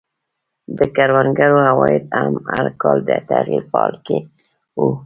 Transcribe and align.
د 0.77 0.79
کروندګرو 0.95 1.59
عواید 1.71 2.03
هم 2.19 2.33
هر 2.53 2.67
کال 2.81 2.97
د 3.09 3.11
تغییر 3.31 3.63
په 3.71 3.77
حال 3.81 3.93
کې 4.05 4.17
وو. 4.77 4.89